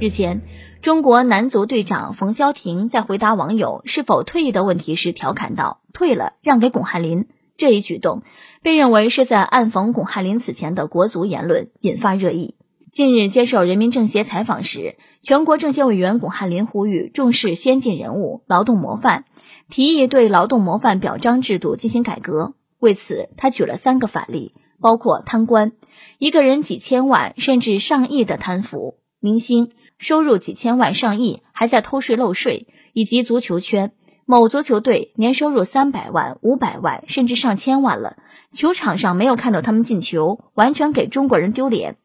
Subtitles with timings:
[0.00, 0.42] 日前，
[0.80, 7.26] 中国男足队长冯潇霆在回答网友是否退役的问题时调侃道：“退了，让给巩汉林。”
[7.58, 8.22] 这一举动
[8.62, 12.54] 被认为是在暗讽巩汉林此前的国足言论，引发热议。
[12.92, 19.24] 近日接受人民政协采访时，全国政协委员巩汉林呼吁重视先进人物、劳动模范，
[19.68, 22.54] 提议对劳动模范表彰制度进行改革。
[22.78, 25.72] 为此，他举了三个反例，包括贪官，
[26.18, 33.92] 一个人几千万甚至上亿的贪腐；明星收入几千万上亿还在偷税漏税，以及足球圈。
[34.24, 38.18] 某足球队年收入三百万、五百万，甚至上千万了，
[38.52, 41.96] 球场上没有看到他们进球，完全给中国人丢脸。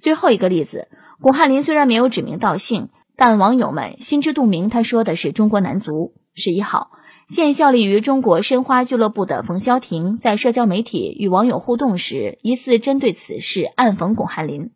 [0.00, 0.88] 最后一个例子，
[1.20, 6.14] 巩汉林虽然没有指名道姓，但网友们心知肚明，他说的是中国男足。
[6.34, 6.92] 十一号，
[7.28, 14.70] 现效力于中国申花俱乐部的冯潇霆在社交媒体与网友互动时，疑似针对此事暗讽巩汉林，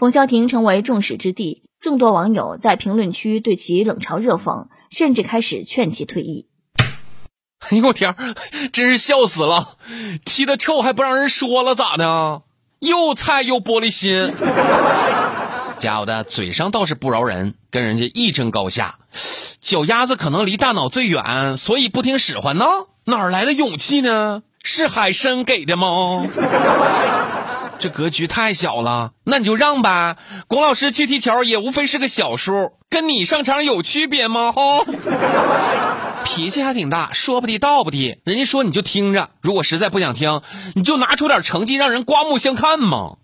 [0.00, 4.68] 冯潇霆成为众矢之的，众多网友在评论区对其冷嘲热讽。
[4.90, 6.48] 甚至开始劝其退役。
[7.68, 8.16] 哎呦我天，
[8.72, 9.76] 真是笑死了！
[10.24, 12.40] 踢得臭还不让人说了，咋的？
[12.78, 14.32] 又菜又玻璃心。
[15.76, 19.00] 家伙的，嘴上倒是不饶人，跟人家一争高下。
[19.60, 22.64] 脚丫子可能离大脑最远，所以不听使唤呢。
[23.04, 24.42] 哪来的勇气呢？
[24.64, 26.26] 是海参给的吗？
[27.80, 30.18] 这格局太小了，那你就让呗。
[30.48, 34.52] 龚老师去踢球也无非是个小数，跟你上场有区别吗？
[34.52, 34.84] 哈，
[36.26, 39.30] 脾气还挺大，说不提道不提，人家说你就听着。
[39.40, 40.42] 如果实在不想听，
[40.74, 43.16] 你就拿出点成绩让人刮目相看嘛。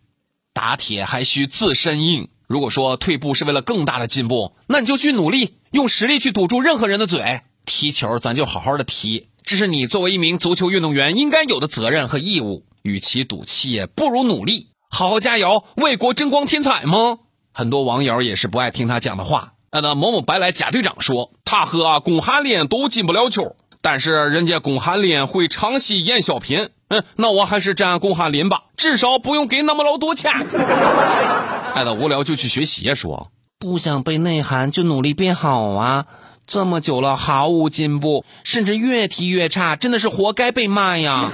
[0.55, 2.29] 打铁还需自身硬。
[2.49, 7.43] 如果说退步是为了更大的进步，那你就去努力，用实力去堵住任何人的嘴。
[7.67, 12.65] 踢球咱就好好的踢，这是你作为一名足球运动员应该有的责任和义务。
[12.87, 17.19] 与其赌气，不如努力，好好加油，为国争光添彩吗？
[17.53, 19.55] 很多网友也是不爱听他讲的话。
[19.73, 26.69] 那那某某白来贾队长说，他和巩汉林都进不了球，但是人家巩汉林会唱戏演小品。
[26.89, 30.31] 嗯，那我还是站巩汉林吧，至少不用给那么老多钱。
[31.75, 36.07] 爱到无聊就去学习，说不想背内涵就努力变好啊！
[36.47, 41.29] 这么久了毫无进步，甚至越踢越差，真的是活该被骂呀！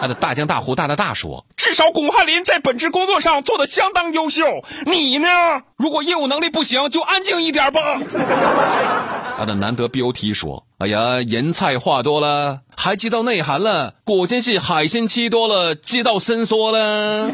[0.00, 4.44] 他的大江大湖大大大说：“至少巩汉林在本职工作上做的相当优秀。
[4.84, 5.28] 你呢？
[5.76, 7.80] 如果业务能力不行，就安静一点吧。”
[9.38, 17.30] 他的难得标题说：“哎呀，人菜话多了，还知道内涵了，果真是海鲜吃多了，知道伸缩了。”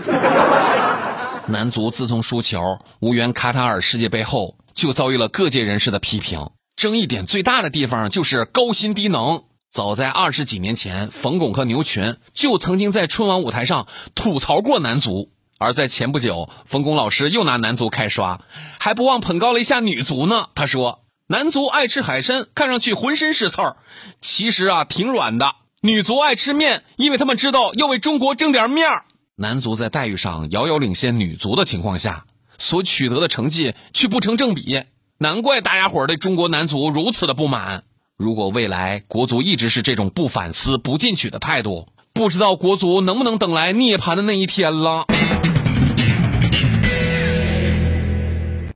[1.46, 6.50] 男足自从输球无缘卡塔尔世界杯后，就遭遇了各界人士的批评。
[6.76, 9.42] 争议点最大的地方就是高薪低能。
[9.72, 15.30] 早在二十几年前，冯巩和牛群就曾经在春晚舞台上吐槽过男足。
[15.56, 18.42] 而在前不久，冯巩老师又拿男足开刷，
[18.78, 20.48] 还不忘捧高了一下女足呢。
[20.54, 23.76] 他说：“男足爱吃海参，看上去浑身是刺儿，
[24.20, 25.54] 其实啊挺软的。
[25.80, 29.04] 女足爱吃面，因为他们知道要为中国挣点面儿。
[29.36, 32.26] 男足在待遇上遥遥领先女足的情况下，
[32.58, 34.82] 所取得的成绩却不成正比，
[35.16, 37.84] 难怪大家伙对中国男足如此的不满。”
[38.22, 45.06] 如果未来国足一直是这种不反思、不进取的态度，不知道国足能不能等来涅槃的那一天了。